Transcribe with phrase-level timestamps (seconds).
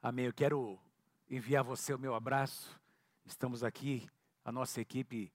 [0.00, 0.26] Amém.
[0.26, 0.78] Eu quero
[1.28, 2.80] enviar a você o meu abraço.
[3.26, 4.08] Estamos aqui,
[4.44, 5.32] a nossa equipe,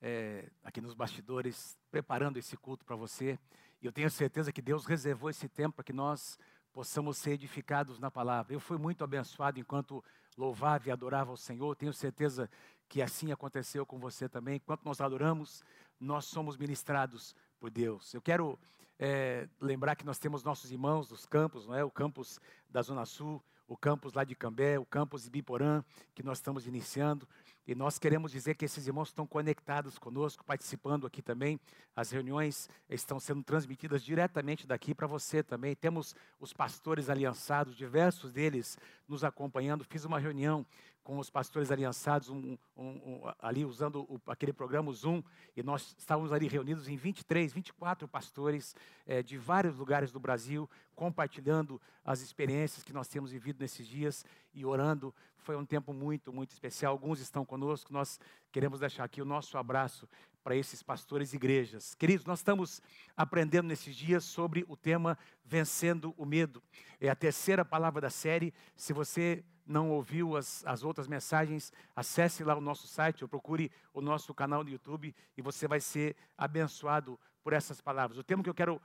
[0.00, 3.36] é, aqui nos bastidores, preparando esse culto para você.
[3.82, 6.38] E eu tenho certeza que Deus reservou esse tempo para que nós
[6.72, 8.54] possamos ser edificados na palavra.
[8.54, 10.02] Eu fui muito abençoado enquanto
[10.36, 11.74] louvava e adorava o Senhor.
[11.74, 12.48] Tenho certeza
[12.88, 14.56] que assim aconteceu com você também.
[14.56, 15.64] Enquanto nós adoramos,
[15.98, 18.14] nós somos ministrados por Deus.
[18.14, 18.56] Eu quero
[18.96, 21.82] é, lembrar que nós temos nossos irmãos dos campos, não é?
[21.82, 22.38] O campus
[22.70, 25.82] da Zona Sul, o campus lá de Cambé, o campus de Biporã,
[26.14, 27.28] que nós estamos iniciando.
[27.66, 31.58] E nós queremos dizer que esses irmãos estão conectados conosco, participando aqui também.
[31.96, 35.74] As reuniões estão sendo transmitidas diretamente daqui para você também.
[35.74, 38.76] Temos os pastores aliançados, diversos deles
[39.08, 39.84] nos acompanhando.
[39.84, 40.66] Fiz uma reunião
[41.04, 45.22] com os pastores aliançados, um, um, um, ali usando o, aquele programa Zoom,
[45.54, 48.74] e nós estávamos ali reunidos em 23, 24 pastores
[49.06, 54.24] é, de vários lugares do Brasil, compartilhando as experiências que nós temos vivido nesses dias
[54.54, 55.14] e orando.
[55.36, 56.92] Foi um tempo muito, muito especial.
[56.92, 58.18] Alguns estão conosco, nós
[58.50, 60.08] queremos deixar aqui o nosso abraço
[60.42, 61.94] para esses pastores e igrejas.
[61.94, 62.80] Queridos, nós estamos
[63.14, 66.62] aprendendo nesses dias sobre o tema Vencendo o Medo.
[66.98, 68.54] É a terceira palavra da série.
[68.74, 73.70] Se você não ouviu as, as outras mensagens, acesse lá o nosso site ou procure
[73.92, 78.18] o nosso canal no YouTube e você vai ser abençoado por essas palavras.
[78.18, 78.80] O tema que eu quero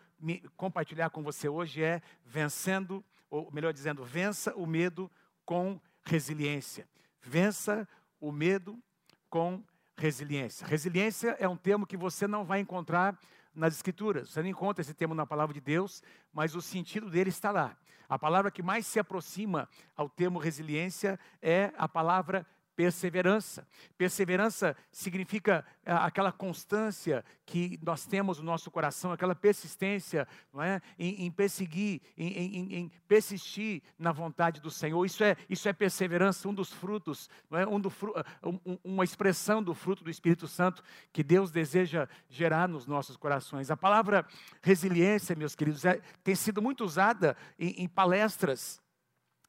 [0.57, 5.09] compartilhar com você hoje é vencendo, ou melhor dizendo, vença o medo
[5.45, 6.87] com resiliência.
[7.21, 7.87] Vença
[8.19, 8.77] o medo
[9.29, 9.63] com
[9.95, 10.65] resiliência.
[10.65, 13.17] Resiliência é um termo que você não vai encontrar
[13.53, 14.29] nas Escrituras.
[14.29, 16.01] Você não encontra esse termo na palavra de Deus,
[16.33, 17.77] mas o sentido dele está lá.
[18.09, 22.45] A palavra que mais se aproxima ao termo resiliência é a palavra
[22.79, 23.67] perseverança.
[23.97, 30.81] Perseverança significa é, aquela constância que nós temos no nosso coração, aquela persistência não é?
[30.97, 35.05] em, em perseguir, em, em, em, persistir na vontade do Senhor.
[35.05, 37.67] Isso é, isso é perseverança, um dos frutos, não é?
[37.67, 37.91] um do,
[38.41, 43.69] um, uma expressão do fruto do Espírito Santo que Deus deseja gerar nos nossos corações.
[43.69, 44.25] A palavra
[44.61, 48.81] resiliência, meus queridos, é, tem sido muito usada em palestras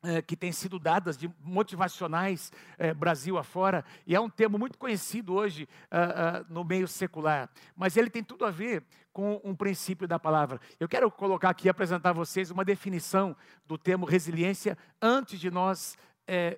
[0.02, 4.78] é, que têm sido dadas de motivacionais é, Brasil afora, e é um termo muito
[4.78, 9.54] conhecido hoje uh, uh, no meio secular, mas ele tem tudo a ver com um
[9.54, 10.60] princípio da palavra.
[10.78, 15.98] Eu quero colocar aqui, apresentar a vocês uma definição do termo resiliência antes de nós
[16.26, 16.56] é,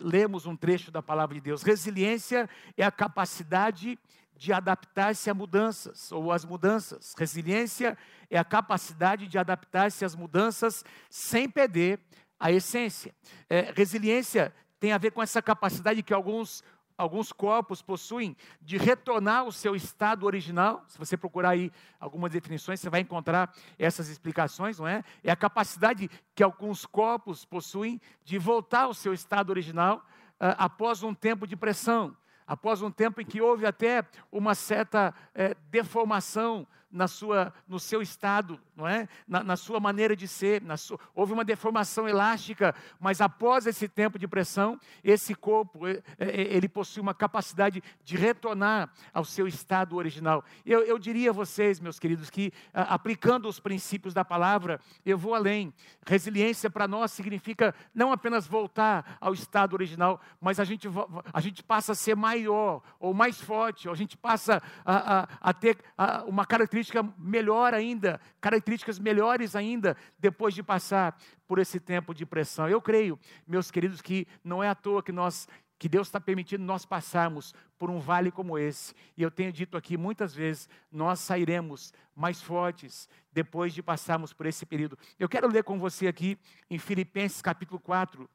[0.00, 1.62] lermos um trecho da palavra de Deus.
[1.62, 3.98] Resiliência é a capacidade
[4.42, 7.14] de adaptar-se a mudanças ou às mudanças.
[7.16, 7.96] Resiliência
[8.28, 12.00] é a capacidade de adaptar-se às mudanças sem perder
[12.42, 13.14] a essência.
[13.48, 16.64] É, resiliência tem a ver com essa capacidade que alguns,
[16.98, 20.84] alguns corpos possuem de retornar ao seu estado original.
[20.88, 21.70] Se você procurar aí
[22.00, 25.04] algumas definições, você vai encontrar essas explicações, não é?
[25.22, 31.04] É a capacidade que alguns corpos possuem de voltar ao seu estado original uh, após
[31.04, 36.66] um tempo de pressão, após um tempo em que houve até uma certa uh, deformação
[36.92, 39.08] na sua, no seu estado, não é?
[39.26, 40.62] na, na sua maneira de ser.
[40.76, 45.80] Sua, houve uma deformação elástica, mas após esse tempo de pressão, esse corpo
[46.18, 50.44] ele possui uma capacidade de retornar ao seu estado original.
[50.66, 55.34] Eu, eu diria a vocês, meus queridos, que aplicando os princípios da palavra, eu vou
[55.34, 55.72] além.
[56.06, 60.88] Resiliência para nós significa não apenas voltar ao estado original, mas a gente,
[61.32, 65.28] a gente passa a ser maior ou mais forte, ou a gente passa a, a,
[65.40, 71.16] a ter a, uma característica característica melhor ainda, características melhores ainda, depois de passar
[71.46, 72.68] por esse tempo de pressão.
[72.68, 75.48] Eu creio, meus queridos, que não é à toa que nós
[75.78, 78.94] que Deus está permitindo nós passarmos por um vale como esse.
[79.16, 84.46] E eu tenho dito aqui muitas vezes, nós sairemos mais fortes depois de passarmos por
[84.46, 84.96] esse período.
[85.18, 86.38] Eu quero ler com você aqui
[86.70, 88.30] em Filipenses capítulo 4,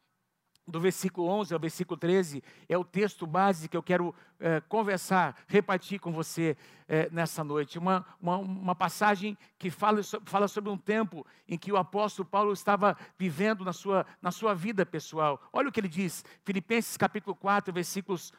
[0.67, 5.35] do versículo 11 ao versículo 13, é o texto base que eu quero é, conversar,
[5.47, 6.57] repartir com você
[6.87, 7.79] é, nessa noite.
[7.79, 12.51] Uma, uma, uma, passagem que fala, fala sobre um tempo em que o apóstolo Paulo
[12.51, 15.41] estava vivendo na sua, na sua vida pessoal.
[15.53, 18.33] Olha o que ele diz, Filipenses capítulo 4, versículos,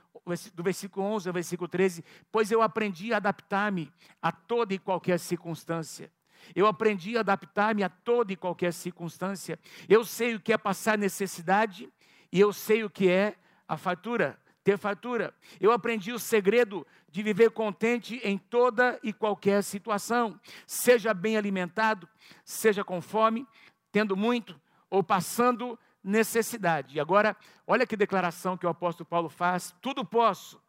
[0.55, 5.19] do versículo 11 ao versículo 13: Pois eu aprendi a adaptar-me a toda e qualquer
[5.19, 6.12] circunstância.
[6.55, 9.58] Eu aprendi a adaptar-me a toda e qualquer circunstância.
[9.88, 11.91] Eu sei o que é passar necessidade
[12.33, 13.37] e eu sei o que é
[13.67, 15.35] a fartura, ter fartura.
[15.61, 22.09] Eu aprendi o segredo de viver contente em toda e qualquer situação, seja bem alimentado,
[22.45, 23.47] seja com fome,
[23.91, 24.61] tendo muito
[24.91, 26.97] ou passando necessidade.
[26.97, 27.37] E agora,
[27.67, 30.61] olha que declaração que o apóstolo Paulo faz: tudo posso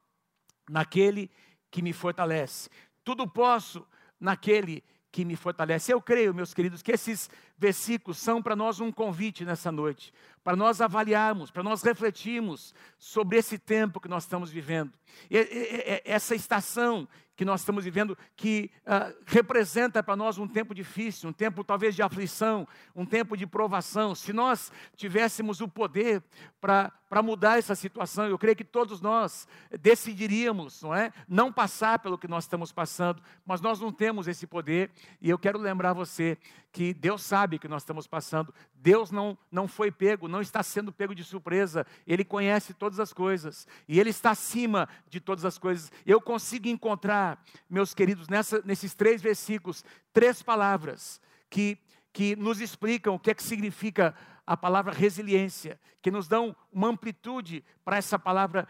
[0.69, 1.29] naquele
[1.71, 2.69] que me fortalece.
[3.03, 3.85] Tudo posso
[4.19, 5.91] naquele que me fortalece.
[5.91, 10.13] Eu creio, meus queridos, que esses versículos são para nós um convite nessa noite,
[10.49, 14.91] para nós avaliarmos, para nós refletirmos sobre esse tempo que nós estamos vivendo.
[15.29, 20.75] E, e, essa estação que nós estamos vivendo, que uh, representa para nós um tempo
[20.75, 24.13] difícil, um tempo talvez de aflição, um tempo de provação.
[24.13, 26.21] Se nós tivéssemos o poder
[26.59, 29.47] para mudar essa situação, eu creio que todos nós
[29.79, 31.13] decidiríamos, não é?
[31.29, 34.91] Não passar pelo que nós estamos passando, mas nós não temos esse poder.
[35.21, 36.37] E eu quero lembrar você
[36.73, 38.53] que Deus sabe que nós estamos passando.
[38.81, 41.85] Deus não, não foi pego, não está sendo pego de surpresa.
[42.07, 45.91] Ele conhece todas as coisas e Ele está acima de todas as coisas.
[46.05, 49.83] Eu consigo encontrar, meus queridos, nessa, nesses três versículos,
[50.13, 51.77] três palavras que,
[52.13, 54.15] que nos explicam o que é que significa
[54.47, 58.67] a palavra resiliência, que nos dão uma amplitude para essa palavra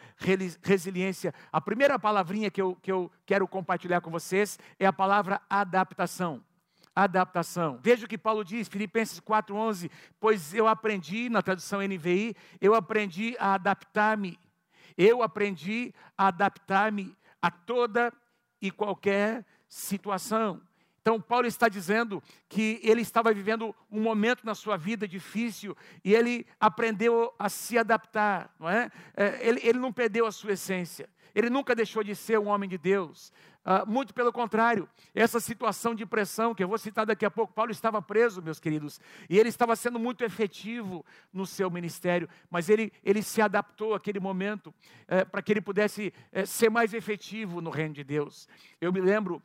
[0.61, 1.33] resiliência.
[1.53, 6.43] A primeira palavrinha que eu, que eu quero compartilhar com vocês é a palavra adaptação.
[7.03, 7.79] Adaptação.
[7.81, 13.35] Veja o que Paulo diz, Filipenses 4,11: Pois eu aprendi, na tradução NVI, eu aprendi
[13.39, 14.39] a adaptar-me
[14.99, 18.11] eu aprendi a adaptar-me a toda
[18.61, 20.61] e qualquer situação.
[21.01, 26.13] Então, Paulo está dizendo que ele estava vivendo um momento na sua vida difícil e
[26.13, 28.91] ele aprendeu a se adaptar, não é?
[29.15, 32.69] é ele, ele não perdeu a sua essência, ele nunca deixou de ser um homem
[32.69, 33.31] de Deus,
[33.65, 37.53] Uh, muito pelo contrário, essa situação de pressão, que eu vou citar daqui a pouco,
[37.53, 42.69] Paulo estava preso, meus queridos, e ele estava sendo muito efetivo no seu ministério, mas
[42.69, 44.73] ele, ele se adaptou àquele momento
[45.07, 48.47] eh, para que ele pudesse eh, ser mais efetivo no reino de Deus.
[48.79, 49.43] Eu me lembro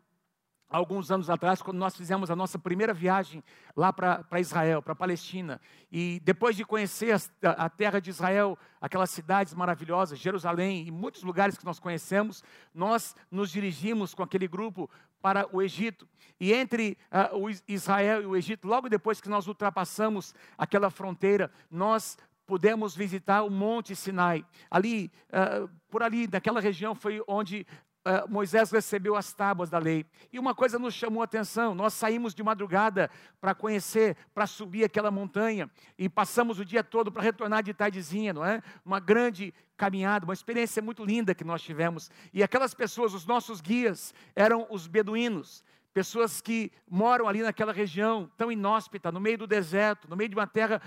[0.75, 3.45] alguns anos atrás, quando nós fizemos a nossa primeira viagem
[3.77, 5.61] lá para Israel, para Palestina.
[5.91, 11.23] E depois de conhecer a, a, terra de Israel, aquelas cidades maravilhosas, Jerusalém e muitos
[11.23, 12.43] lugares que nós conhecemos,
[12.75, 14.91] nós nos dirigimos com aquele grupo
[15.23, 16.09] para o Egito.
[16.41, 16.99] E entre
[17.33, 22.97] uh, o Israel e o Egito, logo depois que nós ultrapassamos aquela fronteira, nós pudemos
[22.97, 24.45] visitar o Monte Sinai.
[24.69, 27.65] Ali, uh, por ali, naquela região, foi onde
[28.05, 30.05] uh, Moisés recebeu as tábuas da lei.
[30.33, 33.11] E uma coisa nos chamou a atenção: nós saímos de madrugada
[33.41, 38.33] para conhecer, para subir aquela montanha, e passamos o dia todo para retornar de tardezinha,
[38.33, 38.63] não é?
[38.85, 42.11] Uma grande caminhada, uma experiência muito linda que nós tivemos.
[42.33, 45.65] E aquelas pessoas, os nossos guias, eram os beduínos
[45.95, 50.35] pessoas que moram ali naquela região tão inóspita, no meio do deserto, no meio de
[50.35, 50.83] uma terra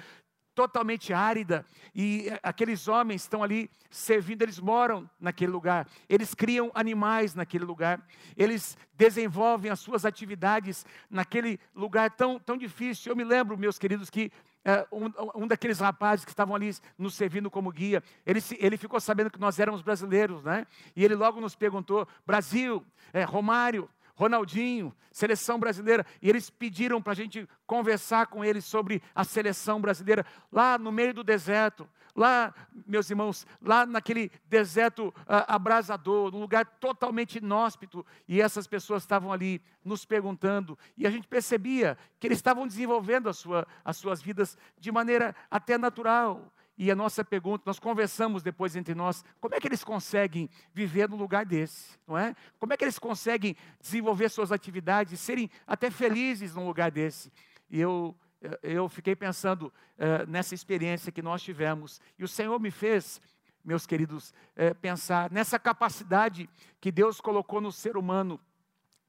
[0.57, 1.63] totalmente árida,
[1.93, 8.03] e aqueles homens estão ali servindo, eles moram naquele lugar, eles criam animais naquele lugar,
[8.35, 13.11] eles desenvolvem as suas atividades naquele lugar tão, tão difícil.
[13.11, 14.31] Eu me lembro, meus queridos, que
[14.65, 18.99] é, um, um, daqueles rapazes que estavam ali nos servindo como guia, ele, ele ficou
[18.99, 20.65] sabendo que nós éramos brasileiros, né?
[20.95, 22.83] E ele logo nos perguntou: Brasil,
[23.13, 29.01] é, Romário, Ronaldinho, seleção brasileira, e eles pediram para a gente conversar com eles sobre
[29.13, 32.51] a seleção brasileira, lá no meio do deserto, lá,
[32.87, 39.31] meus irmãos, lá naquele deserto uh, abrasador, num lugar totalmente inóspito, e essas pessoas estavam
[39.31, 44.57] ali nos perguntando, e a gente percebia que eles estavam desenvolvendo sua, as suas vidas
[44.79, 49.59] de maneira até natural, e a nossa pergunta, nós conversamos depois entre nós, como é
[49.59, 52.35] que eles conseguem viver num lugar desse, não é?
[52.59, 57.31] Como é que eles conseguem desenvolver suas atividades, serem até felizes num lugar desse?
[57.67, 58.15] E eu,
[58.61, 63.19] eu fiquei pensando uh, nessa experiência que nós tivemos, e o Senhor me fez,
[63.65, 66.47] meus queridos, uh, pensar nessa capacidade
[66.79, 68.39] que Deus colocou no ser humano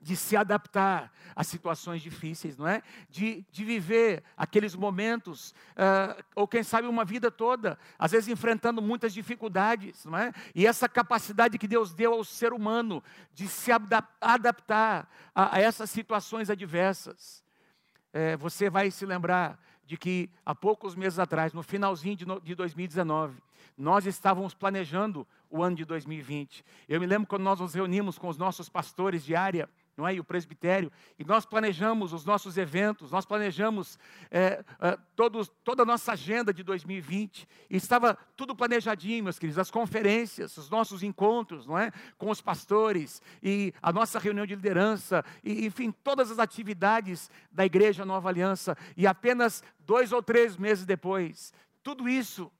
[0.00, 2.82] de se adaptar a situações difíceis, não é?
[3.08, 8.80] De, de viver aqueles momentos, uh, ou quem sabe uma vida toda, às vezes enfrentando
[8.80, 10.32] muitas dificuldades, não é?
[10.54, 13.02] E essa capacidade que Deus deu ao ser humano
[13.34, 17.44] de se adaptar a, a essas situações adversas.
[18.12, 22.40] É, você vai se lembrar de que há poucos meses atrás, no finalzinho de, no,
[22.40, 23.42] de 2019,
[23.76, 26.64] nós estávamos planejando o ano de 2020.
[26.88, 30.14] Eu me lembro quando nós nos reunimos com os nossos pastores de área, não é?
[30.14, 30.92] E o presbitério.
[31.18, 33.98] E nós planejamos os nossos eventos, nós planejamos
[34.30, 37.48] é, é, todos, toda a nossa agenda de 2020.
[37.68, 41.90] E estava tudo planejadinho, meus queridos, as conferências, os nossos encontros, não é?
[42.16, 47.66] Com os pastores e a nossa reunião de liderança, e, enfim, todas as atividades da
[47.66, 48.76] Igreja Nova Aliança.
[48.96, 51.52] E apenas dois ou três meses depois,
[51.82, 52.52] tudo isso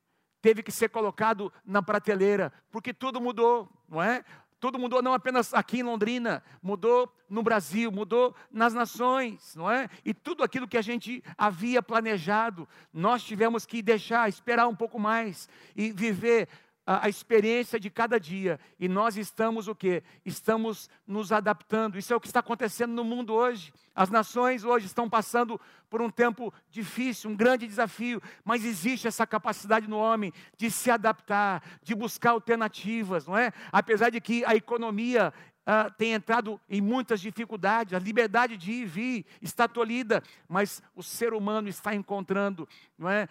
[0.42, 4.24] teve que ser colocado na prateleira, porque tudo mudou, não é?
[4.60, 9.88] Tudo mudou não apenas aqui em Londrina, mudou no Brasil, mudou nas nações, não é?
[10.04, 14.98] E tudo aquilo que a gente havia planejado, nós tivemos que deixar, esperar um pouco
[14.98, 16.48] mais e viver
[16.88, 20.02] a, a, experiência de cada dia e nós estamos o quê?
[20.24, 21.98] Estamos nos adaptando.
[21.98, 23.74] Isso é o que está acontecendo no mundo hoje.
[23.94, 29.26] As nações hoje estão passando por um tempo difícil, um grande desafio, mas existe essa
[29.26, 33.52] capacidade no homem de se adaptar, de buscar alternativas, não é?
[33.70, 35.30] Apesar de que a economia
[35.68, 40.82] uh, tem entrado em muitas dificuldades, a liberdade de ir e vir está tolhida, mas
[40.96, 43.28] o ser humano está encontrando, não é?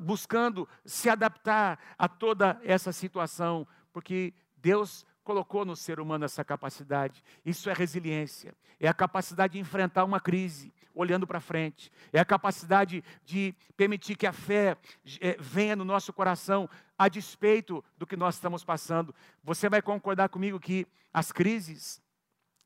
[0.00, 7.24] buscando se adaptar a toda essa situação, porque Deus colocou no ser humano essa capacidade.
[7.44, 12.24] Isso é resiliência, é a capacidade de enfrentar uma crise olhando para frente, é a
[12.24, 14.76] capacidade de permitir que a fé
[15.20, 19.14] eh, venha no nosso coração a despeito do que nós estamos passando.
[19.42, 22.02] Você vai concordar comigo que as crises,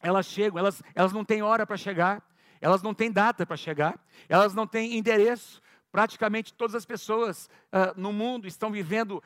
[0.01, 2.23] elas chegam, elas, elas não têm hora para chegar,
[2.61, 7.99] elas não têm data para chegar, elas não têm endereço, Praticamente todas as pessoas uh,
[7.99, 9.23] no mundo estão vivendo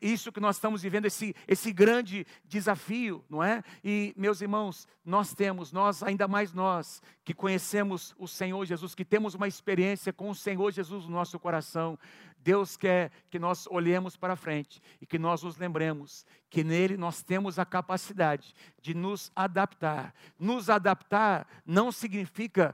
[0.00, 3.62] isso que nós estamos vivendo, esse, esse grande desafio, não é?
[3.84, 9.04] E, meus irmãos, nós temos, nós, ainda mais nós, que conhecemos o Senhor Jesus, que
[9.04, 11.98] temos uma experiência com o Senhor Jesus no nosso coração,
[12.46, 17.20] Deus quer que nós olhemos para frente e que nós nos lembremos que nele nós
[17.20, 20.14] temos a capacidade de nos adaptar.
[20.38, 22.72] Nos adaptar não significa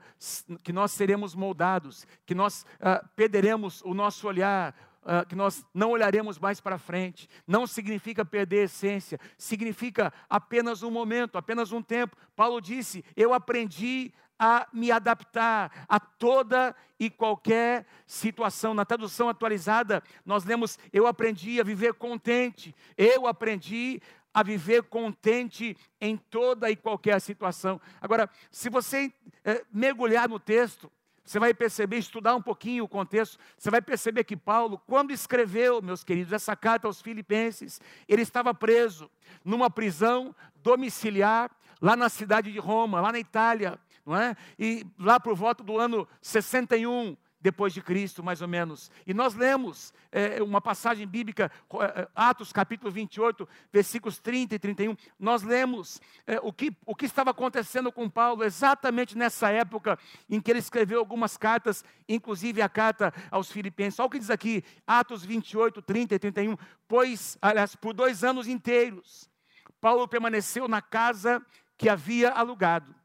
[0.63, 5.91] que nós seremos moldados, que nós uh, perderemos o nosso olhar, Uh, que nós não
[5.91, 11.83] olharemos mais para frente, não significa perder a essência, significa apenas um momento, apenas um
[11.83, 12.17] tempo.
[12.37, 18.75] Paulo disse: Eu aprendi a me adaptar a toda e qualquer situação.
[18.75, 24.03] Na tradução atualizada, nós lemos: Eu aprendi a viver contente, eu aprendi
[24.35, 27.81] a viver contente em toda e qualquer situação.
[28.01, 29.13] Agora, se você
[29.45, 30.91] é, mergulhar no texto,
[31.25, 35.81] você vai perceber, estudar um pouquinho o contexto, você vai perceber que Paulo, quando escreveu,
[35.81, 39.09] meus queridos, essa carta aos Filipenses, ele estava preso
[39.45, 41.49] numa prisão domiciliar
[41.81, 44.37] lá na cidade de Roma, lá na Itália não é?
[44.59, 48.91] E lá por volta do ano 61 depois de Cristo, mais ou menos.
[49.05, 54.97] E nós lemos é, uma passagem bíblica, é, Atos capítulo 28, versículos 30 e 31.
[55.19, 59.99] Nós lemos é, o, que, o que estava acontecendo com Paulo exatamente nessa época
[60.31, 63.99] em que ele escreveu algumas cartas, inclusive a carta aos Filipenses.
[63.99, 66.57] Olha o que diz aqui, Atos 28, 30 e 31.
[66.87, 69.29] Pois, aliás, por dois anos inteiros,
[69.81, 71.45] Paulo permaneceu na casa
[71.77, 73.02] que havia alugado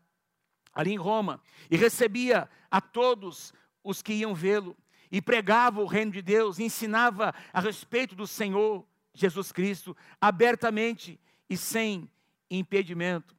[0.78, 1.42] ali em Roma,
[1.72, 3.52] e recebia a todos
[3.84, 4.78] os que iam vê-lo,
[5.12, 11.20] e pregava o reino de Deus, ensinava a respeito do Senhor Jesus Cristo, abertamente
[11.50, 12.08] e sem
[12.52, 13.36] impedimento.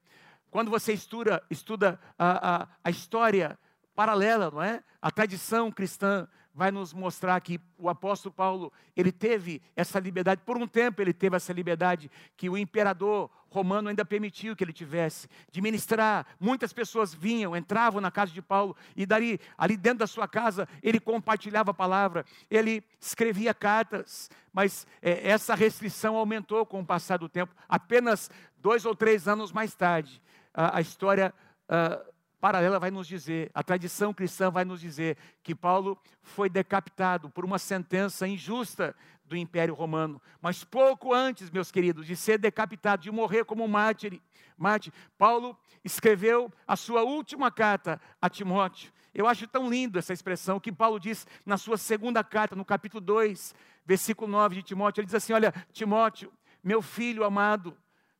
[0.50, 3.56] Quando você estuda, estuda a, a, a história
[3.98, 4.80] paralela, não é?
[5.02, 10.56] A tradição cristã, vai nos mostrar que o apóstolo Paulo, ele teve essa liberdade, por
[10.56, 15.28] um tempo ele teve essa liberdade que o imperador romano ainda permitiu que ele tivesse,
[15.50, 16.26] de ministrar.
[16.38, 20.68] Muitas pessoas vinham, entravam na casa de Paulo e dali, ali dentro da sua casa,
[20.80, 27.18] ele compartilhava a palavra, ele escrevia cartas, mas é, essa restrição aumentou com o passar
[27.18, 27.52] do tempo.
[27.68, 30.22] Apenas dois ou três anos mais tarde,
[30.54, 31.34] a, a história...
[31.68, 37.28] Uh, paralela vai nos dizer, a tradição cristã vai nos dizer que Paulo foi decapitado
[37.30, 40.20] por uma sentença injusta do Império Romano.
[40.40, 44.20] Mas pouco antes, meus queridos, de ser decapitado, de morrer como mártir,
[44.56, 48.92] mártir Paulo escreveu a sua última carta a Timóteo.
[49.14, 53.00] Eu acho tão lindo essa expressão que Paulo diz na sua segunda carta, no capítulo
[53.00, 53.54] 2,
[53.84, 55.00] versículo 9 de Timóteo.
[55.00, 57.76] Ele diz assim: Olha, Timóteo, meu filho amado,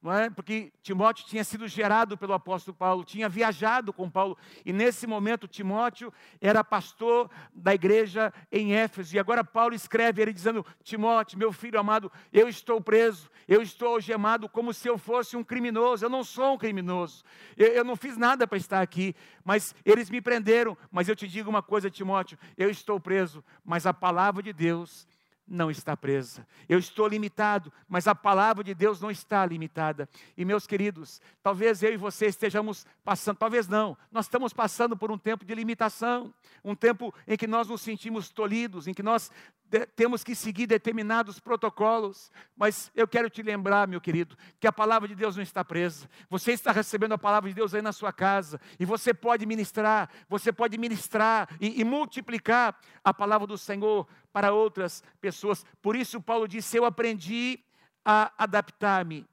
[0.07, 0.31] é?
[0.31, 5.49] Porque Timóteo tinha sido gerado pelo apóstolo Paulo, tinha viajado com Paulo, e nesse momento
[5.49, 11.53] Timóteo era pastor da igreja em Éfeso, e agora Paulo escreve ele dizendo: Timóteo, meu
[11.53, 16.11] filho amado, eu estou preso, eu estou algemado como se eu fosse um criminoso, eu
[16.11, 17.25] não sou um criminoso,
[17.57, 21.27] eu, eu não fiz nada para estar aqui, mas eles me prenderam, mas eu te
[21.27, 25.09] digo uma coisa, Timóteo, eu estou preso, mas a palavra de Deus
[25.49, 26.47] não está presa.
[26.69, 30.09] Eu estou limitado, mas a palavra de Deus não está limitada.
[30.37, 35.11] E meus queridos, talvez eu e você estejamos passando, talvez não, nós estamos passando por
[35.11, 39.31] um tempo de limitação, um tempo em que nós nos sentimos tolhidos, em que nós
[39.65, 44.73] de, temos que seguir determinados protocolos, mas eu quero te lembrar, meu querido, que a
[44.73, 46.09] palavra de Deus não está presa.
[46.31, 50.11] Você está recebendo a palavra de Deus aí na sua casa, e você pode ministrar,
[50.29, 54.07] você pode ministrar e, e multiplicar a palavra do Senhor
[54.39, 55.67] para outras pessoas.
[55.83, 57.59] Por isso, Paulo disse: Eu aprendi
[58.05, 59.27] a adaptar-me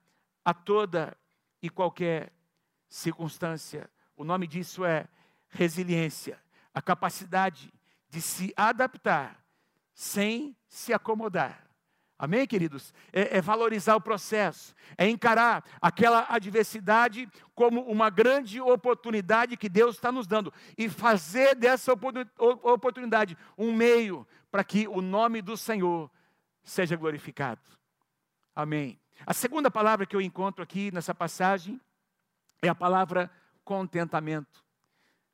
[0.43, 1.15] a toda
[1.61, 2.33] e qualquer
[2.89, 3.87] circunstância.
[4.17, 5.07] O nome disso é
[5.47, 6.41] resiliência,
[6.73, 7.71] a capacidade
[8.09, 9.39] de se adaptar
[9.93, 11.65] sem se acomodar
[12.17, 12.93] Amém, queridos?
[13.11, 19.95] É, é, valorizar o processo, é encarar aquela adversidade como uma grande oportunidade que Deus
[19.95, 26.09] está nos dando e fazer dessa oportunidade um meio para que o nome do Senhor
[26.63, 27.59] seja glorificado.
[28.55, 28.97] Amém.
[29.27, 31.77] A segunda palavra que eu encontro aqui nessa passagem
[32.61, 33.29] é a palavra
[33.65, 34.63] contentamento.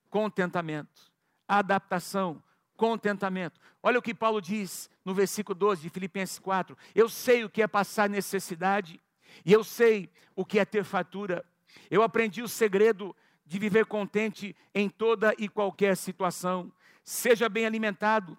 [0.09, 1.11] Contentamento,
[1.47, 2.41] adaptação,
[2.75, 3.61] contentamento.
[3.83, 7.61] Olha o que Paulo diz no versículo 12 de Filipenses 4: Eu sei o que
[7.61, 8.99] é passar necessidade,
[9.45, 11.45] e eu sei o que é ter fatura.
[11.91, 16.73] Eu aprendi o segredo de viver contente em toda e qualquer situação,
[17.03, 18.35] seja bem alimentado,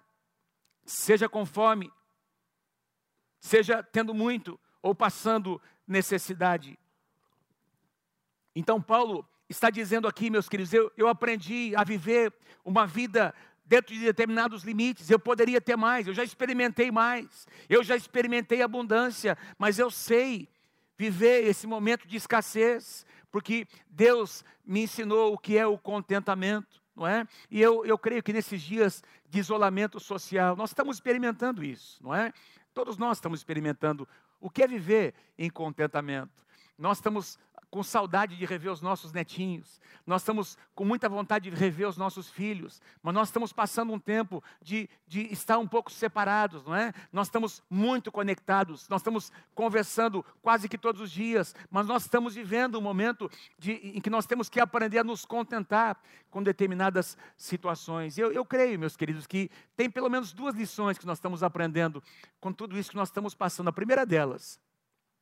[0.85, 1.91] seja com fome,
[3.39, 6.77] seja tendo muito ou passando necessidade.
[8.55, 13.33] Então, Paulo está dizendo aqui, meus queridos, eu, eu aprendi a viver uma vida
[13.65, 15.09] dentro de determinados limites.
[15.09, 20.47] Eu poderia ter mais, eu já experimentei mais, eu já experimentei abundância, mas eu sei
[20.97, 27.07] viver esse momento de escassez, porque Deus me ensinou o que é o contentamento, não
[27.07, 27.27] é?
[27.49, 32.13] E eu, eu creio que nesses dias de isolamento social, nós estamos experimentando isso, não
[32.13, 32.33] é?
[32.73, 34.07] Todos nós estamos experimentando
[34.39, 36.45] o que é viver em contentamento.
[36.77, 37.37] Nós estamos
[37.73, 41.97] com saudade de rever os nossos netinhos, nós estamos com muita vontade de rever os
[41.97, 46.75] nossos filhos, mas nós estamos passando um tempo de, de estar um pouco separados, não
[46.75, 46.93] é?
[47.11, 52.35] Nós estamos muito conectados, nós estamos conversando quase que todos os dias, mas nós estamos
[52.35, 53.27] vivendo um momento
[53.57, 55.99] de, em que nós temos que aprender a nos contentar
[56.29, 58.19] com determinadas situações.
[58.19, 62.03] Eu, eu creio, meus queridos, que tem pelo menos duas lições que nós estamos aprendendo
[62.39, 63.69] com tudo isso que nós estamos passando.
[63.69, 64.59] A primeira delas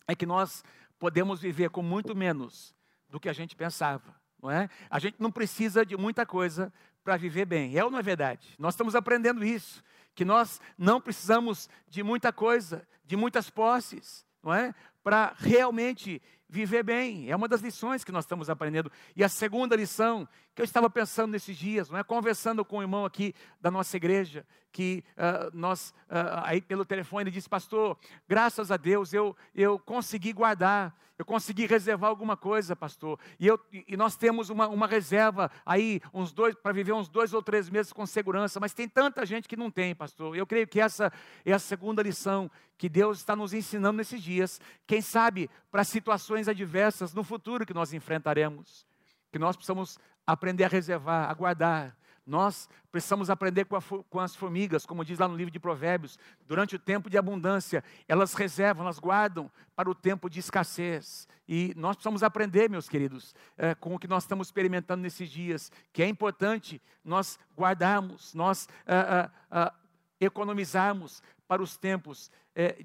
[0.06, 0.64] é que nós
[1.02, 2.76] podemos viver com muito menos
[3.10, 4.70] do que a gente pensava, não é?
[4.88, 6.72] A gente não precisa de muita coisa
[7.04, 7.76] para viver bem.
[7.76, 8.54] É ou não é verdade?
[8.60, 14.54] Nós estamos aprendendo isso, que nós não precisamos de muita coisa, de muitas posses, não
[14.54, 14.76] é?
[15.04, 17.32] Para realmente viver bem.
[17.32, 18.92] É uma das lições que nós estamos aprendendo.
[19.16, 22.04] E a segunda lição que eu estava pensando nesses dias, não é?
[22.04, 27.24] Conversando com o irmão aqui da nossa igreja, que uh, nós, uh, aí pelo telefone,
[27.24, 32.76] ele disse, pastor, graças a Deus eu, eu consegui guardar, eu consegui reservar alguma coisa,
[32.76, 33.20] pastor.
[33.40, 37.32] E, eu, e nós temos uma, uma reserva aí, uns dois, para viver uns dois
[37.34, 40.36] ou três meses com segurança, mas tem tanta gente que não tem, pastor.
[40.36, 41.14] Eu creio que essa
[41.46, 44.60] é a segunda lição que Deus está nos ensinando nesses dias.
[44.88, 48.86] Quem sabe para situações adversas no futuro que nós enfrentaremos.
[49.32, 51.96] Que nós precisamos aprender a reservar, a guardar.
[52.26, 56.20] Nós precisamos aprender com, a, com, as formigas, como diz lá no livro de Provérbios,
[56.46, 61.28] durante o tempo de abundância, elas reservam, elas guardam para o tempo de escassez.
[61.48, 65.72] E nós precisamos aprender, meus queridos, é, com o que nós estamos experimentando nesses dias,
[65.92, 69.72] que é importante nós guardarmos, nós é, é,
[70.20, 72.32] economizarmos para os tempos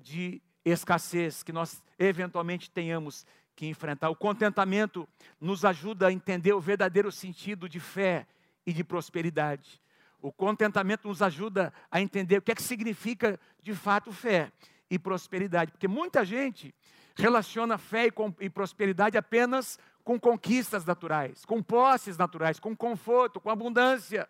[0.00, 4.10] de escassez que nós eventualmente tenhamos que enfrentar.
[4.10, 5.08] O contentamento
[5.40, 8.26] nos ajuda a entender o verdadeiro sentido de fé
[8.66, 9.80] e de prosperidade.
[10.20, 14.52] O contentamento nos ajuda a entender o que é que significa de fato fé
[14.90, 16.74] e prosperidade, porque muita gente
[17.16, 23.40] relaciona fé e, com, e prosperidade apenas com conquistas naturais, com posses naturais, com conforto,
[23.40, 24.28] com abundância.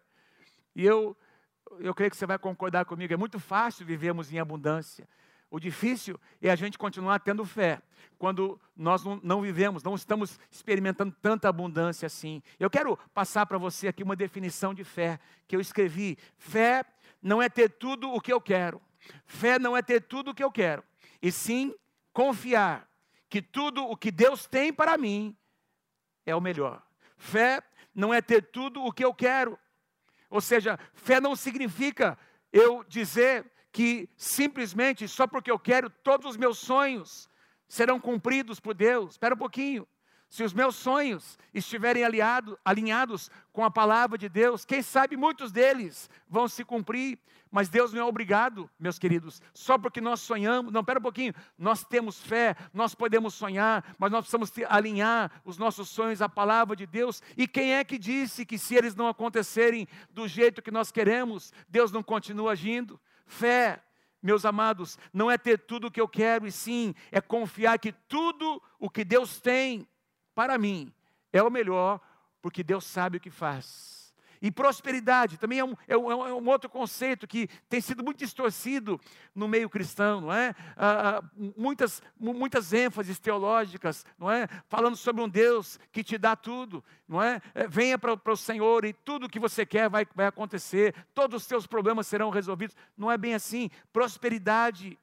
[0.74, 1.16] E eu,
[1.80, 5.06] eu creio que você vai concordar comigo, é muito fácil vivermos em abundância.
[5.56, 7.80] O difícil é a gente continuar tendo fé,
[8.18, 12.42] quando nós não, vivemos, não estamos experimentando tanta abundância assim.
[12.60, 16.18] Eu quero passar para você aqui uma definição de fé que eu escrevi.
[16.36, 16.84] Fé
[17.22, 18.82] não é ter tudo o que eu quero.
[19.24, 20.84] Fé não é ter tudo o que eu quero,
[21.22, 21.74] e sim
[22.12, 22.86] confiar
[23.26, 25.34] que tudo o que Deus tem para mim
[26.26, 26.82] é o melhor.
[27.16, 27.62] Fé
[27.94, 29.58] não é ter tudo o que eu quero.
[30.28, 32.18] Ou seja, fé não significa
[32.52, 37.28] eu dizer que simplesmente só porque eu quero, todos os meus sonhos
[37.68, 39.10] serão cumpridos por Deus.
[39.10, 39.86] Espera um pouquinho.
[40.30, 45.52] Se os meus sonhos estiverem aliado, alinhados com a palavra de Deus, quem sabe muitos
[45.52, 47.18] deles vão se cumprir,
[47.50, 50.72] mas Deus não é obrigado, meus queridos, só porque nós sonhamos.
[50.72, 51.34] Não, espera um pouquinho.
[51.58, 56.74] Nós temos fé, nós podemos sonhar, mas nós precisamos alinhar os nossos sonhos à palavra
[56.74, 57.22] de Deus.
[57.36, 61.52] E quem é que disse que se eles não acontecerem do jeito que nós queremos,
[61.68, 62.98] Deus não continua agindo?
[63.26, 63.82] Fé,
[64.22, 67.92] meus amados, não é ter tudo o que eu quero, e sim é confiar que
[67.92, 69.86] tudo o que Deus tem
[70.34, 70.92] para mim
[71.32, 72.00] é o melhor,
[72.40, 73.95] porque Deus sabe o que faz.
[74.46, 78.18] E prosperidade também é um, é, um, é um, outro conceito que tem sido muito
[78.18, 79.00] distorcido
[79.34, 80.54] no meio cristão, não é?
[80.76, 81.22] Ah, ah
[81.56, 84.46] muitas, muitas ênfases teológicas, não é?
[84.68, 87.42] Falando sobre um Deus que te dá tudo, não é?
[87.56, 91.48] é venha para o Senhor e tudo que você quer vai, vai acontecer, todos os
[91.48, 92.76] seus problemas serão resolvidos.
[92.96, 93.68] Não é bem assim.
[93.92, 94.96] Prosperidade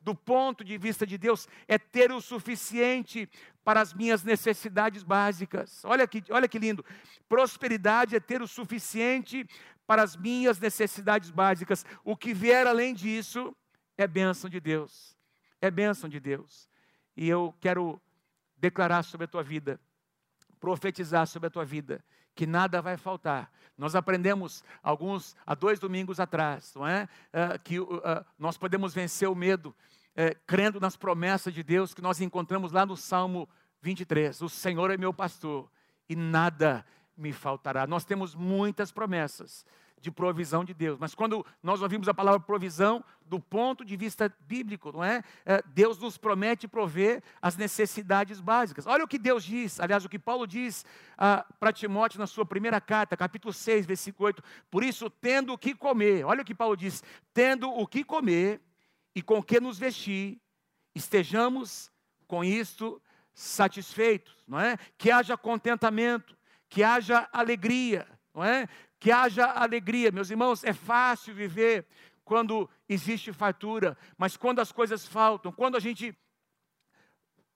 [0.00, 3.28] do ponto de vista de Deus, é ter o suficiente
[3.64, 5.84] para as minhas necessidades básicas.
[5.84, 6.84] Olha que, olha que lindo.
[7.28, 9.46] Prosperidade é ter o suficiente
[9.86, 11.84] para as minhas necessidades básicas.
[12.04, 13.54] O que vier além disso
[13.96, 15.16] é bênção de Deus.
[15.60, 16.68] É bênção de Deus.
[17.16, 18.00] E eu quero
[18.56, 19.80] declarar sobre a tua vida,
[20.60, 23.50] profetizar sobre a tua vida, que nada vai faltar.
[23.76, 27.08] Nós aprendemos alguns, há dois domingos atrás, não é?
[27.32, 27.98] Uh, que uh,
[28.38, 32.84] nós podemos vencer o medo uh, crendo nas promessas de Deus que nós encontramos lá
[32.84, 33.48] no Salmo
[33.80, 34.40] 23.
[34.42, 35.70] O Senhor é meu pastor
[36.08, 36.84] e nada
[37.16, 37.86] me faltará.
[37.86, 39.64] Nós temos muitas promessas
[40.00, 40.98] de provisão de Deus.
[40.98, 45.22] Mas quando nós ouvimos a palavra provisão, do ponto de vista bíblico, não é?
[45.44, 48.86] é Deus nos promete prover as necessidades básicas.
[48.86, 50.84] Olha o que Deus diz, aliás, o que Paulo diz
[51.16, 54.42] ah, para Timóteo na sua primeira carta, capítulo 6, versículo 8.
[54.70, 57.02] Por isso, tendo o que comer, olha o que Paulo diz:
[57.34, 58.60] tendo o que comer
[59.14, 60.40] e com que nos vestir,
[60.94, 61.90] estejamos
[62.26, 63.00] com isto
[63.34, 64.76] satisfeitos, não é?
[64.96, 66.36] Que haja contentamento,
[66.68, 68.68] que haja alegria, não é?
[68.98, 70.10] Que haja alegria.
[70.10, 71.86] Meus irmãos, é fácil viver
[72.24, 76.16] quando existe fartura, mas quando as coisas faltam, quando a gente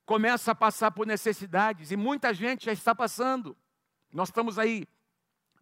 [0.06, 3.56] começa a passar por necessidades, e muita gente já está passando,
[4.12, 4.86] nós estamos aí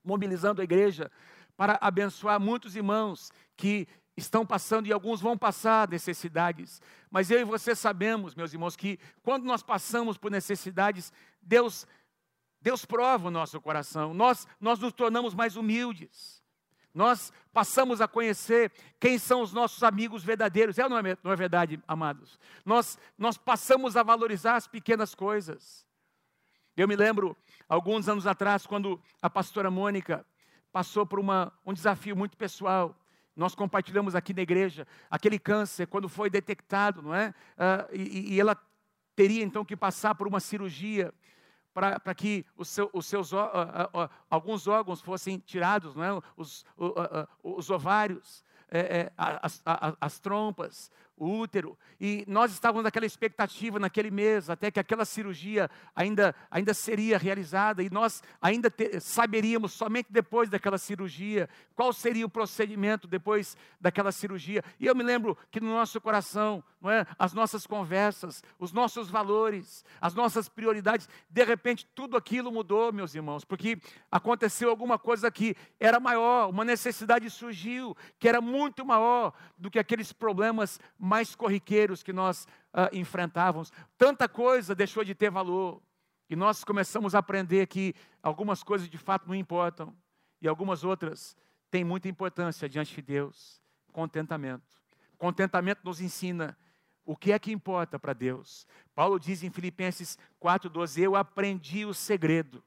[0.04, 1.10] mobilizando a igreja
[1.56, 6.80] para abençoar muitos irmãos que estão passando e alguns vão passar necessidades.
[7.10, 11.12] Mas eu e você sabemos, meus irmãos, que quando nós passamos por necessidades,
[11.42, 11.86] Deus
[12.60, 16.42] Deus prova o nosso coração, nós, nós nos tornamos mais humildes,
[16.92, 21.32] nós passamos a conhecer quem são os nossos amigos verdadeiros, é ou não é, não
[21.32, 22.38] é verdade, amados?
[22.64, 25.86] Nós, nós passamos a valorizar as pequenas coisas.
[26.76, 27.36] Eu me lembro,
[27.68, 30.26] alguns anos atrás, quando a pastora Mônica
[30.72, 32.96] passou por uma, um desafio muito pessoal,
[33.36, 37.34] nós compartilhamos aqui na igreja, aquele câncer, quando foi detectado, não é?
[37.56, 38.56] Uh, e, e ela
[39.14, 41.12] teria então que passar por uma cirurgia
[41.72, 46.20] para que seu, os seus uh, uh, uh, alguns órgãos fossem tirados, não é?
[46.36, 46.64] os,
[47.42, 51.76] os ovários, é, é, as, as, as, trompas, o útero.
[52.00, 57.82] E nós estávamos naquela expectativa naquele mês, até que aquela cirurgia ainda, ainda seria realizada,
[57.82, 64.12] e nós ainda te, saberíamos somente depois daquela cirurgia qual seria o procedimento depois daquela
[64.12, 64.62] cirurgia.
[64.78, 69.84] E eu me lembro que no nosso coração, é, as nossas conversas, os nossos valores,
[70.00, 73.78] as nossas prioridades, de repente tudo aquilo mudou, meus irmãos, porque
[74.10, 79.78] aconteceu alguma coisa que era maior, uma necessidade surgiu, que era muito maior do que
[79.78, 83.70] aqueles problemas mais corriqueiros que nós uh, enfrentávamos.
[83.98, 85.82] Tanta coisa deixou de ter valor.
[86.28, 89.94] E nós começamos a aprender que algumas coisas de fato não importam.
[90.40, 91.36] E algumas outras
[91.70, 93.60] têm muita importância diante de Deus.
[93.92, 94.80] Contentamento.
[95.18, 96.56] Contentamento nos ensina
[97.10, 98.68] o que é que importa para Deus.
[98.94, 102.62] Paulo diz em Filipenses 4,12: Eu aprendi o segredo.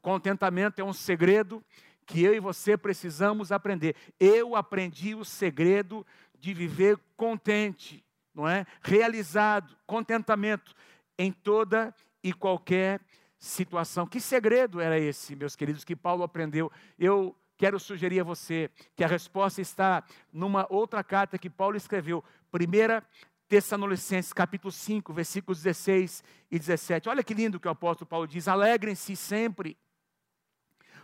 [0.00, 1.60] Contentamento é um segredo
[2.06, 3.96] que eu e você precisamos aprender.
[4.20, 6.06] Eu aprendi o segredo
[6.38, 8.64] de viver contente, não é?
[8.82, 10.76] Realizado, contentamento
[11.18, 13.00] em toda e qualquer
[13.36, 14.06] situação.
[14.06, 16.70] Que segredo era esse, meus queridos, que Paulo aprendeu?
[16.96, 22.22] Eu quero sugerir a você que a resposta está numa outra carta que Paulo escreveu,
[22.54, 23.02] 1
[23.48, 27.08] Tessalonicenses, capítulo 5, versículos 16 e 17.
[27.08, 29.76] Olha que lindo que o apóstolo Paulo diz: alegrem-se sempre,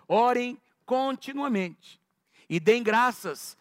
[0.07, 2.01] orem continuamente
[2.49, 3.57] e deem graças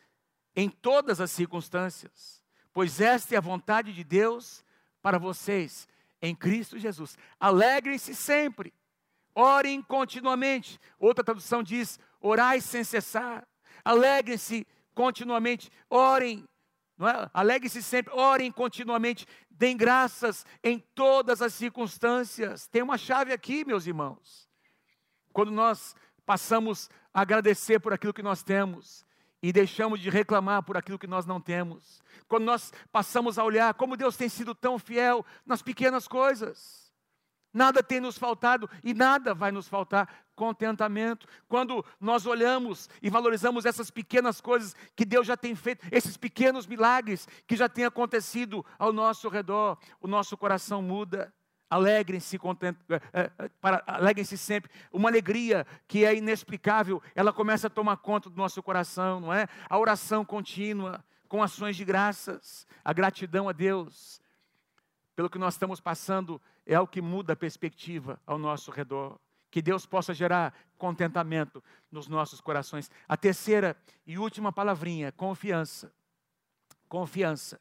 [0.56, 2.44] em todas as circunstâncias,
[2.74, 4.64] pois esta é a vontade de Deus
[5.02, 5.88] para vocês
[6.22, 7.18] em Cristo Jesus.
[7.40, 8.74] Alegrem-se sempre,
[9.34, 10.78] orem continuamente.
[11.00, 13.48] Outra tradução diz: orai sem cessar.
[13.86, 16.48] Alegrem-se continuamente, orem,
[17.08, 17.30] é?
[17.34, 22.68] alegrem-se sempre, orem continuamente, deem graças em todas as circunstâncias.
[22.68, 24.50] Tem uma chave aqui, meus irmãos.
[25.32, 29.06] Quando nós passamos a agradecer por aquilo que nós temos,
[29.44, 32.02] e deixamos de reclamar por aquilo que nós não temos.
[32.30, 36.83] Quando nós passamos a olhar como Deus tem sido tão fiel nas pequenas coisas.
[37.54, 41.28] Nada tem nos faltado e nada vai nos faltar contentamento.
[41.48, 46.66] Quando nós olhamos e valorizamos essas pequenas coisas que Deus já tem feito, esses pequenos
[46.66, 51.32] milagres que já têm acontecido ao nosso redor, o nosso coração muda.
[51.70, 53.50] Alegrem-se eh, eh,
[53.88, 54.70] alegrem-se sempre.
[54.92, 59.48] Uma alegria que é inexplicável, ela começa a tomar conta do nosso coração, não é?
[59.68, 64.22] A oração contínua, com ações de graças, a gratidão a Deus
[65.16, 69.20] pelo que nós estamos passando é o que muda a perspectiva ao nosso redor.
[69.52, 72.90] Que Deus possa gerar contentamento nos nossos corações.
[73.08, 75.94] A terceira e última palavrinha, confiança.
[76.88, 77.60] Confiança.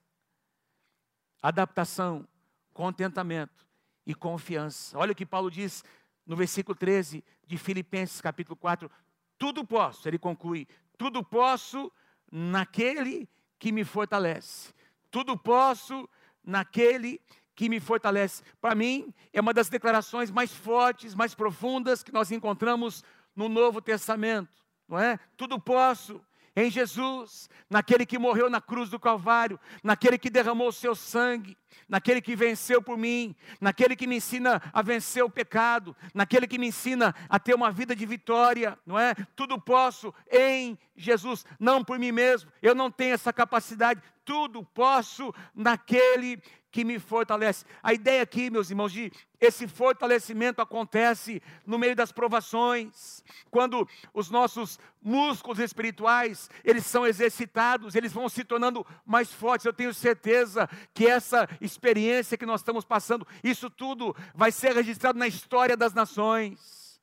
[1.42, 2.26] adaptação,
[2.72, 3.66] contentamento
[4.06, 4.96] e confiança.
[4.96, 5.84] Olha o que Paulo diz
[6.24, 8.90] no versículo 13 de Filipenses, capítulo 4.
[9.36, 11.90] Tudo posso, ele conclui, tudo posso
[12.30, 14.72] naquele que me fortalece.
[15.10, 16.08] Tudo posso
[16.42, 18.42] naquele que me fortalece.
[18.60, 23.80] Para mim, é uma das declarações mais fortes, mais profundas que nós encontramos no Novo
[23.80, 25.18] Testamento, não é?
[25.36, 26.20] Tudo posso
[26.54, 31.56] em Jesus, naquele que morreu na cruz do Calvário, naquele que derramou o seu sangue,
[31.88, 36.58] naquele que venceu por mim, naquele que me ensina a vencer o pecado, naquele que
[36.58, 39.14] me ensina a ter uma vida de vitória, não é?
[39.34, 45.34] Tudo posso em Jesus, não por mim mesmo, eu não tenho essa capacidade, tudo posso
[45.54, 46.40] naquele
[46.72, 47.66] que me fortalece.
[47.82, 54.30] A ideia aqui, meus irmãos, de esse fortalecimento acontece no meio das provações, quando os
[54.30, 59.66] nossos músculos espirituais, eles são exercitados, eles vão se tornando mais fortes.
[59.66, 65.18] Eu tenho certeza que essa experiência que nós estamos passando, isso tudo vai ser registrado
[65.18, 67.00] na história das nações.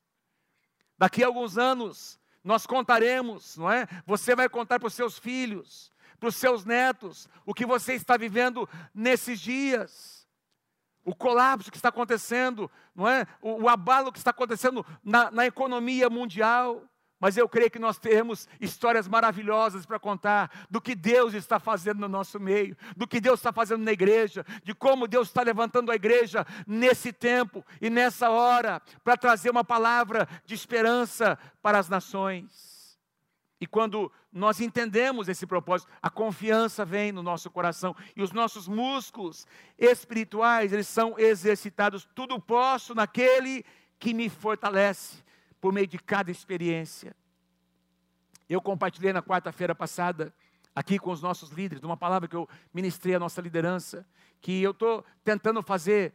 [0.98, 3.86] Daqui a alguns anos, nós contaremos, não é?
[4.04, 8.16] Você vai contar para os seus filhos, para os seus netos, o que você está
[8.16, 10.20] vivendo nesses dias.
[11.02, 13.26] O colapso que está acontecendo, não é?
[13.40, 16.84] O, o abalo que está acontecendo na, na economia mundial.
[17.18, 22.00] Mas eu creio que nós temos histórias maravilhosas para contar do que Deus está fazendo
[22.00, 25.90] no nosso meio, do que Deus está fazendo na igreja, de como Deus está levantando
[25.90, 31.90] a igreja nesse tempo e nessa hora para trazer uma palavra de esperança para as
[31.90, 32.69] nações.
[33.60, 38.66] E quando nós entendemos esse propósito, a confiança vem no nosso coração e os nossos
[38.66, 39.46] músculos
[39.78, 42.08] espirituais, eles são exercitados.
[42.14, 43.64] Tudo posso naquele
[43.98, 45.22] que me fortalece
[45.60, 47.14] por meio de cada experiência.
[48.48, 50.34] Eu compartilhei na quarta-feira passada
[50.74, 54.06] aqui com os nossos líderes, uma palavra que eu ministrei à nossa liderança,
[54.40, 56.14] que eu estou tentando fazer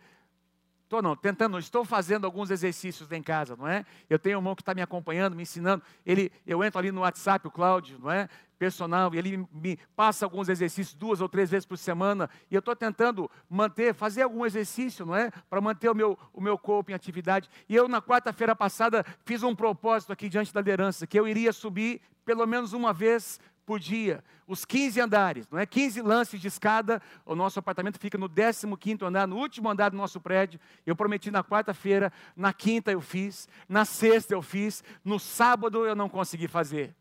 [0.85, 3.83] Estou não, tentando, estou fazendo alguns exercícios em casa, não é?
[4.07, 5.81] Eu tenho um irmão que está me acompanhando, me ensinando.
[6.05, 8.29] Ele, eu entro ali no WhatsApp, o Cláudio, não é?
[8.59, 12.59] Personal, e ele me passa alguns exercícios duas ou três vezes por semana, e eu
[12.59, 15.31] estou tentando manter, fazer algum exercício, não é?
[15.49, 17.49] Para manter o meu, o meu corpo em atividade.
[17.67, 21.51] E eu, na quarta-feira passada, fiz um propósito aqui diante da liderança, que eu iria
[21.51, 25.65] subir pelo menos uma vez por dia, os 15 andares, não é?
[25.65, 27.01] 15 lances de escada.
[27.25, 30.59] O nosso apartamento fica no 15 andar, no último andar do nosso prédio.
[30.85, 35.95] Eu prometi na quarta-feira, na quinta eu fiz, na sexta eu fiz, no sábado eu
[35.95, 36.95] não consegui fazer.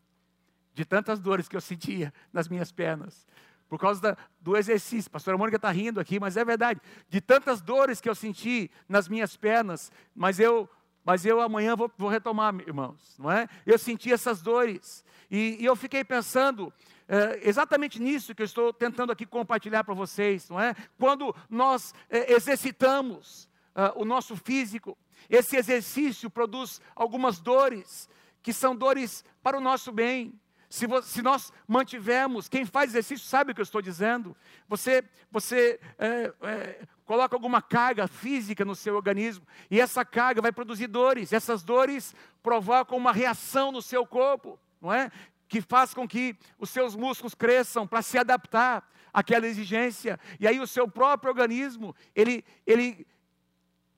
[0.72, 3.26] De tantas dores que eu sentia nas minhas pernas.
[3.68, 5.08] Por causa da, do exercício.
[5.08, 6.80] A pastora Mônica está rindo aqui, mas é verdade.
[7.08, 10.68] De tantas dores que eu senti nas minhas pernas, mas eu
[11.04, 13.48] mas eu amanhã vou, vou, retomar, irmãos, não é?
[13.66, 16.72] Eu senti essas dores, e, e eu fiquei pensando
[17.06, 20.74] é, exatamente nisso que eu estou tentando aqui compartilhar para vocês, não é?
[20.98, 24.96] Quando nós é, exercitamos é, o nosso físico,
[25.28, 28.08] esse exercício produz algumas dores,
[28.42, 30.38] que são dores para o nosso bem,
[30.74, 34.36] se, se, nós mantivermos, quem faz exercício sabe o que eu estou dizendo.
[34.68, 40.50] Você, você é, é, coloca alguma carga física no seu organismo e essa carga vai
[40.50, 41.32] produzir dores.
[41.32, 45.12] Essas dores provocam uma reação no seu corpo, não é?
[45.46, 50.18] Que faz com que os seus músculos cresçam para se adaptar àquela exigência.
[50.40, 53.06] E aí o seu próprio organismo ele, ele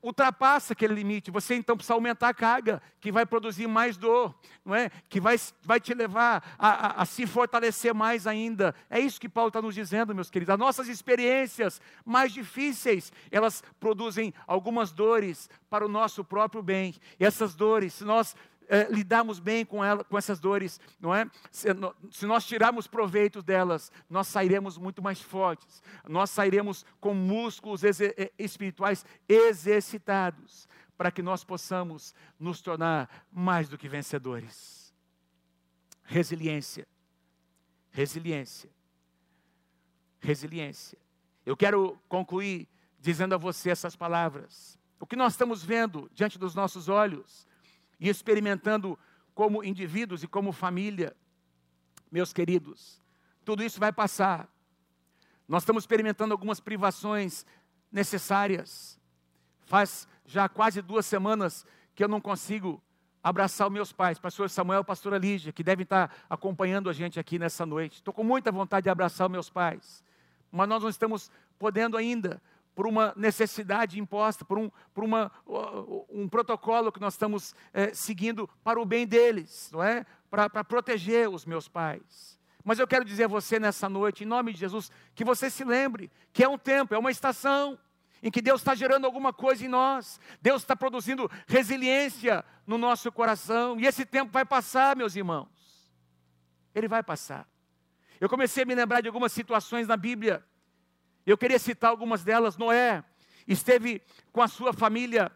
[0.03, 1.31] ultrapassa aquele limite.
[1.31, 4.91] Você então precisa aumentar a carga, que vai produzir mais dor, não é?
[5.09, 8.75] Que vai, vai te levar a, a, a se fortalecer mais ainda.
[8.89, 10.53] É isso que Paulo está nos dizendo, meus queridos.
[10.53, 16.95] As nossas experiências mais difíceis, elas produzem algumas dores para o nosso próprio bem.
[17.19, 18.37] E essas dores, se nós
[18.69, 21.31] é, lidarmos bem com, ela, com essas dores, não é?
[21.51, 27.15] Se, no, se, nós tirarmos proveito delas, nós sairemos muito mais fortes, nós sairemos com
[27.15, 27.83] músculos
[28.39, 34.95] espirituais exercitados, para que nós possamos nos tornar mais do que vencedores.
[36.05, 36.87] Resiliência,
[37.91, 38.71] resiliência,
[40.21, 40.99] resiliência.
[41.45, 42.67] Eu quero concluir
[42.99, 44.79] dizendo a você essas palavras.
[44.99, 47.47] O que nós estamos vendo diante dos nossos olhos
[47.99, 48.99] e experimentando
[49.35, 51.17] como indivíduos e como família,
[52.11, 53.03] meus queridos,
[53.45, 54.49] tudo isso vai passar.
[55.49, 57.47] Nós estamos experimentando algumas privações
[57.93, 58.99] necessárias.
[59.67, 62.83] Faz já quase duas semanas que eu não consigo
[63.23, 67.19] abraçar os meus pais, pastor Samuel e pastora Lígia, que devem estar acompanhando a gente
[67.19, 67.95] aqui nessa noite.
[67.95, 70.05] Estou com muita vontade de abraçar os meus pais,
[70.51, 72.41] mas nós não estamos podendo ainda,
[72.77, 75.33] por uma necessidade imposta, por um, por uma,
[76.11, 80.05] um protocolo que nós estamos é, seguindo para o bem deles, não é?
[80.29, 82.39] Para proteger os meus pais.
[82.63, 85.65] Mas eu quero dizer a você nessa noite, em nome de Jesus, que você se
[85.65, 87.79] lembre que é um tempo, é uma estação
[88.23, 93.11] em que Deus está gerando alguma coisa em nós, Deus está produzindo resiliência no nosso
[93.11, 95.49] coração, e esse tempo vai passar, meus irmãos,
[96.75, 97.49] ele vai passar.
[98.21, 100.45] Eu comecei a me lembrar de algumas situações na Bíblia,
[101.31, 102.57] eu queria citar algumas delas.
[102.57, 103.05] Noé
[103.47, 105.31] esteve com a sua família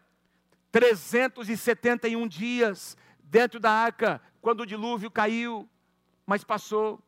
[0.71, 5.69] 371 dias dentro da arca, quando o dilúvio caiu,
[6.25, 7.01] mas passou.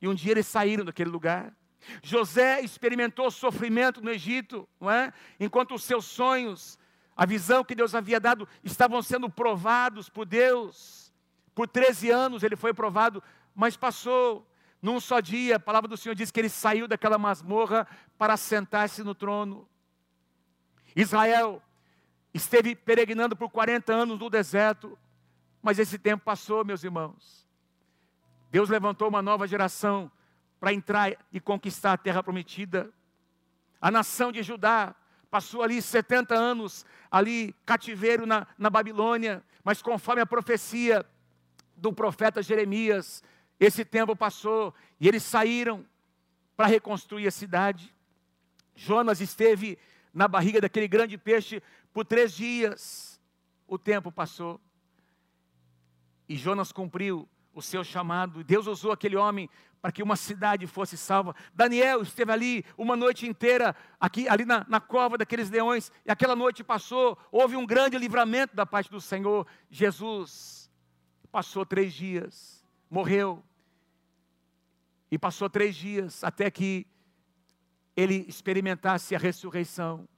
[0.00, 1.54] E um dia eles saíram daquele lugar.
[2.02, 5.12] José experimentou sofrimento no Egito, não é?
[5.38, 6.78] Enquanto os seus sonhos,
[7.16, 11.12] a visão que Deus havia dado, estavam sendo provados por Deus.
[11.54, 13.22] Por 13 anos ele foi provado,
[13.54, 14.46] mas passou.
[14.84, 19.02] Num só dia, a palavra do Senhor diz que ele saiu daquela masmorra para sentar-se
[19.02, 19.66] no trono.
[20.94, 21.62] Israel
[22.34, 24.98] esteve peregrinando por 40 anos no deserto,
[25.62, 27.48] mas esse tempo passou, meus irmãos.
[28.50, 30.12] Deus levantou uma nova geração
[30.60, 32.92] para entrar e conquistar a terra prometida.
[33.80, 34.94] A nação de Judá
[35.30, 41.06] passou ali 70 anos, ali cativeiro na, na Babilônia, mas conforme a profecia
[41.74, 43.22] do profeta Jeremias,
[43.58, 45.84] esse tempo passou e eles saíram
[46.56, 47.94] para reconstruir a cidade.
[48.74, 49.78] Jonas esteve
[50.12, 51.62] na barriga daquele grande peixe
[51.92, 53.20] por três dias.
[53.66, 54.60] O tempo passou.
[56.28, 58.42] E Jonas cumpriu o seu chamado.
[58.42, 59.48] Deus usou aquele homem
[59.80, 61.36] para que uma cidade fosse salva.
[61.54, 66.34] Daniel esteve ali uma noite inteira, aqui, ali na, na cova daqueles leões, e aquela
[66.34, 67.18] noite passou.
[67.30, 69.46] Houve um grande livramento da parte do Senhor.
[69.70, 70.70] Jesus
[71.30, 72.63] passou três dias
[72.94, 73.42] morreu.
[75.10, 76.86] E passou três dias até que
[77.96, 80.08] ele experimentasse a ressurreição.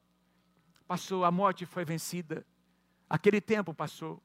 [0.86, 2.46] Passou, a morte foi vencida.
[3.08, 4.22] Aquele tempo passou.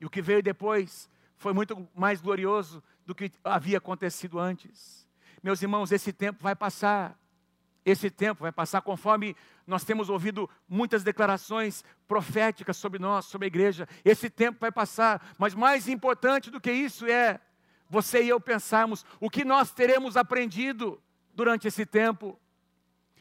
[0.00, 5.08] E o que veio depois foi muito mais glorioso do que havia acontecido antes.
[5.40, 7.16] Meus irmãos, esse tempo vai passar.
[7.84, 13.48] Esse tempo vai passar conforme nós temos ouvido muitas declarações proféticas sobre nós, sobre a
[13.48, 13.88] igreja.
[14.04, 17.40] Esse tempo vai passar, mas mais importante do que isso é
[17.88, 21.00] você e eu pensarmos o que nós teremos aprendido
[21.34, 22.38] durante esse tempo,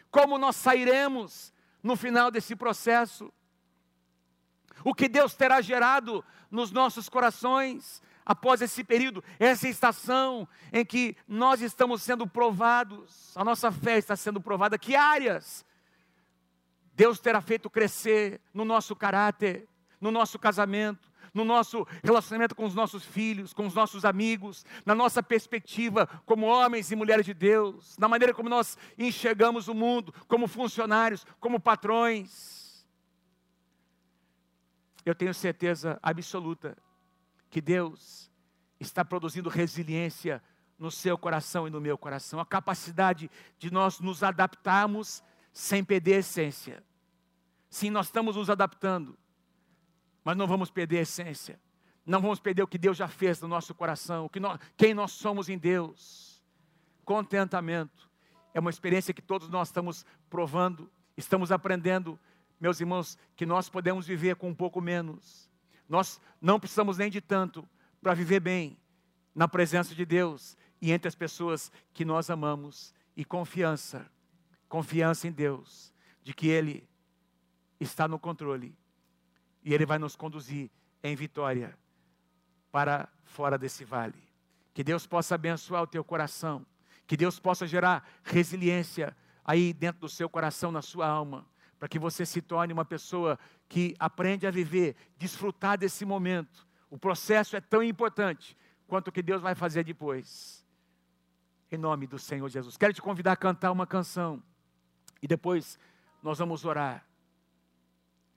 [0.10, 3.32] como nós sairemos no final desse processo,
[4.84, 11.16] o que Deus terá gerado nos nossos corações após esse período, essa estação em que
[11.28, 15.64] nós estamos sendo provados, a nossa fé está sendo provada, que áreas
[16.96, 19.68] Deus terá feito crescer no nosso caráter,
[20.00, 24.96] no nosso casamento, no nosso relacionamento com os nossos filhos, com os nossos amigos, na
[24.96, 30.14] nossa perspectiva como homens e mulheres de Deus, na maneira como nós enxergamos o mundo,
[30.28, 32.86] como funcionários, como patrões.
[35.06, 36.78] Eu tenho certeza absoluta
[37.50, 38.32] que Deus
[38.80, 40.42] está produzindo resiliência
[40.80, 46.16] no seu coração e no meu coração, a capacidade de nós nos adaptarmos sem perder
[46.16, 46.84] a essência.
[47.70, 49.18] Sim, nós estamos nos adaptando,
[50.26, 51.60] mas não vamos perder a essência.
[52.04, 55.12] Não vamos perder o que Deus já fez no nosso coração, que nós, quem nós
[55.12, 56.44] somos em Deus.
[57.06, 58.10] Contentamento
[58.52, 62.20] é uma experiência que todos nós estamos provando, estamos aprendendo,
[62.60, 65.50] meus irmãos, que nós podemos viver com um pouco menos.
[65.88, 67.68] Nós não precisamos nem de tanto
[68.02, 68.78] para viver bem
[69.34, 72.94] na presença de Deus e entre as pessoas que nós amamos.
[73.16, 74.06] E confiança,
[74.68, 76.90] confiança em Deus, de que Ele
[77.80, 78.76] está no controle
[79.66, 80.70] e Ele vai nos conduzir
[81.04, 81.76] em vitória
[82.72, 84.24] para fora desse vale.
[84.74, 86.64] Que Deus possa abençoar o teu coração,
[87.08, 91.48] que Deus possa gerar resiliência aí dentro do seu coração, na sua alma,
[91.80, 96.68] para que você se torne uma pessoa que aprende a viver, desfrutar desse momento.
[96.90, 98.56] O processo é tão importante
[98.88, 100.64] quanto o que Deus vai fazer depois.
[101.72, 102.78] Em nome do Senhor Jesus.
[102.78, 104.42] Quero te convidar a cantar uma canção
[105.22, 105.80] e depois
[106.22, 107.04] nós vamos orar.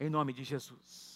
[0.01, 1.08] Em nome de Jesus.